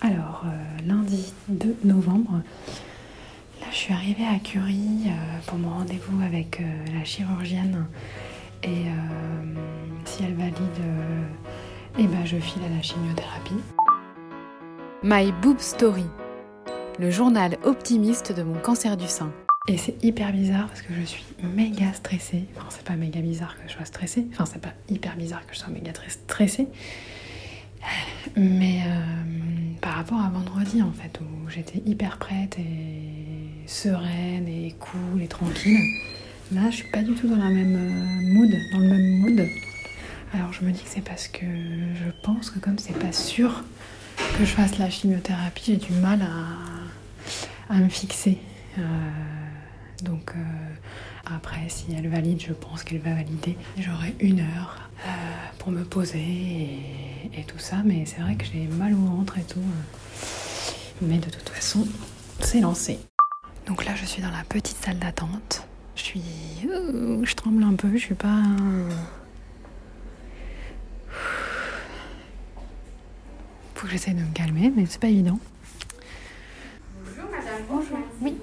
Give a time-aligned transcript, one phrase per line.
[0.00, 2.40] Alors, euh, lundi 2 novembre,
[3.60, 6.64] là je suis arrivée à Curie euh, pour mon rendez-vous avec euh,
[6.96, 7.84] la chirurgienne
[8.62, 8.86] et
[10.04, 10.56] si elle valide,
[11.96, 13.54] eh ben, je file à la chimiothérapie.
[15.04, 16.06] My Boob Story,
[16.98, 19.32] le journal optimiste de mon cancer du sein.
[19.68, 21.24] Et c'est hyper bizarre parce que je suis
[21.54, 22.46] méga stressée.
[22.56, 24.26] Enfin, c'est pas méga bizarre que je sois stressée.
[24.32, 26.66] Enfin, c'est pas hyper bizarre que je sois méga stressée.
[28.36, 28.80] Mais
[29.88, 35.28] par rapport à vendredi, en fait, où j'étais hyper prête et sereine et cool et
[35.28, 35.80] tranquille,
[36.52, 39.48] là, je suis pas du tout dans la même euh, mood, dans le même mood.
[40.34, 43.64] Alors, je me dis que c'est parce que je pense que comme c'est pas sûr
[44.36, 48.36] que je fasse la chimiothérapie, j'ai du mal à, à me fixer.
[48.76, 48.82] Euh,
[50.04, 53.56] donc euh, après, si elle valide, je pense qu'elle va valider.
[53.78, 54.90] J'aurai une heure
[55.68, 56.80] pour me poser
[57.36, 59.60] et, tout ça, mais c'est vrai que j'ai mal au ventre et tout.
[61.02, 61.86] Mais de toute façon,
[62.40, 62.98] c'est lancé.
[63.66, 65.66] Donc là, je suis dans la petite salle d'attente.
[65.94, 66.22] Je suis,
[66.70, 67.90] euh, je tremble un peu.
[67.92, 68.40] Je suis pas.
[73.74, 75.38] Faut que j'essaie de me calmer, mais c'est pas évident.
[77.04, 77.62] Bonjour madame.
[77.68, 77.98] Bonjour.
[78.22, 78.34] Oui.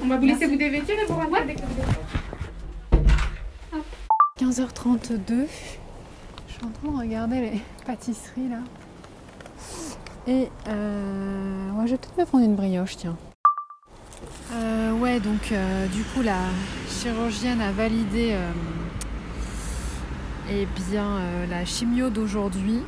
[0.00, 1.99] On va vous laisser vous dévêtir et vous rentrer dès que vous
[4.40, 5.46] 15h32.
[6.48, 8.60] Je suis en train de regarder les pâtisseries là.
[10.26, 13.18] Et euh, je vais peut-être me prendre une brioche, tiens.
[14.52, 16.38] Euh, ouais, donc euh, du coup la
[16.88, 18.34] chirurgienne a validé
[20.50, 21.18] eh bien
[21.50, 22.80] la chimio d'aujourd'hui.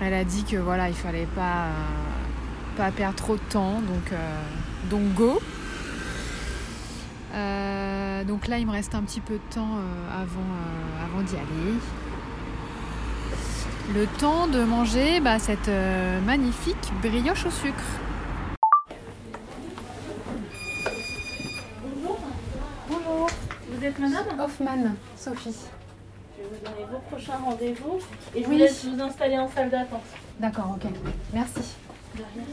[0.00, 1.66] Elle a dit que voilà, il fallait pas
[2.76, 4.12] pas perdre trop de temps, donc
[4.88, 5.40] donc go.
[7.34, 7.67] Euh,
[8.28, 11.34] donc là, il me reste un petit peu de temps euh, avant, euh, avant d'y
[11.34, 11.74] aller.
[13.94, 15.70] Le temps de manger bah, cette
[16.26, 17.82] magnifique brioche au sucre.
[21.82, 22.18] Bonjour.
[22.90, 23.30] Bonjour.
[23.70, 24.38] Vous êtes madame?
[24.38, 25.56] Hoffman, Sophie.
[26.36, 27.98] Je vais vous donner vos prochains rendez-vous
[28.34, 30.04] et je vous laisse vous installer en salle d'attente.
[30.38, 30.90] D'accord, ok.
[31.32, 31.74] Merci.
[32.14, 32.44] De rien.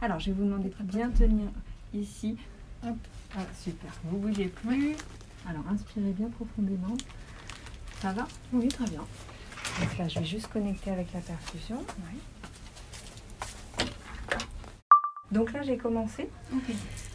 [0.00, 1.48] Alors, je vais vous demander de bien tenir
[1.94, 2.36] ici.
[2.82, 2.88] Ah,
[3.62, 3.92] super.
[4.04, 4.96] Vous bougez plus.
[5.46, 6.96] Alors, inspirez bien profondément.
[8.00, 8.26] Ça va?
[8.52, 9.04] Oui, très bien.
[9.80, 11.84] Donc là, je vais juste connecter avec la perfusion.
[15.30, 16.28] Donc là, j'ai commencé.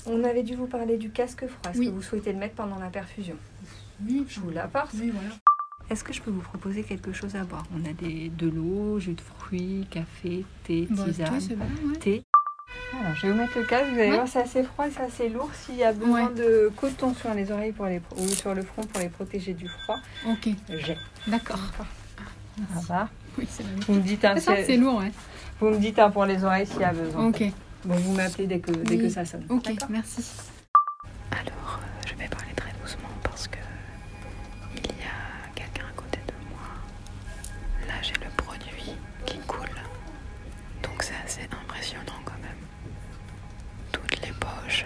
[0.05, 1.71] On avait dû vous parler du casque froid.
[1.71, 3.35] Est-ce que vous souhaitez le mettre pendant la perfusion
[4.05, 4.91] Oui, je vous l'apporte.
[4.95, 5.29] Oui, voilà.
[5.89, 7.63] Est-ce que je peux vous proposer quelque chose à boire?
[7.73, 11.65] On a des, de l'eau, jus de fruits, café, thé, Bah, tisane, toi, c'est bon,
[11.89, 11.97] ouais.
[11.97, 12.23] thé.
[13.01, 13.85] Alors, je vais vous mettre le casque.
[13.91, 14.15] Vous allez Ouais.
[14.15, 15.49] voir, c'est assez froid et c'est assez lourd.
[15.53, 16.33] S'il y a besoin Ouais.
[16.33, 19.67] de coton sur les oreilles pour les, ou sur le front pour les protéger du
[19.69, 19.97] froid,
[20.27, 20.97] Ok, j'ai.
[21.27, 21.59] d'accord.
[22.73, 23.09] Ça va.
[23.37, 23.63] Oui, c'est.
[23.87, 25.11] Vous me dites, hein, C'est ça, si- c'est lourd, ouais.
[25.59, 27.27] vous me dites hein, pour les oreilles s'il y a besoin.
[27.27, 27.43] Ok,
[27.85, 29.01] Bon, vous m'appelez dès que, dès Oui.
[29.03, 29.45] que ça sonne.
[29.49, 30.25] ok, merci.
[31.31, 33.57] Alors, euh, je vais parler très doucement parce que
[34.75, 36.67] il y a quelqu'un à côté de moi.
[37.87, 38.93] Là, j'ai le produit
[39.25, 39.67] qui coule.
[40.83, 42.91] Donc, c'est assez impressionnant quand même.
[43.91, 44.85] Toutes les poches